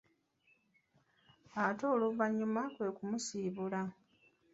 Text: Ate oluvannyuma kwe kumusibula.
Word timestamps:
Ate 1.63 1.85
oluvannyuma 1.95 2.61
kwe 2.73 2.87
kumusibula. 2.97 3.81